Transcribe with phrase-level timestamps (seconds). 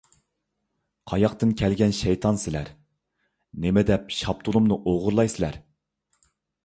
[1.11, 2.73] قاياقتىن كەلگەن شەيتان سىلەر!
[3.67, 5.61] نېمىدەپ شاپتۇلۇمنى ئوغرىلايسىلەر!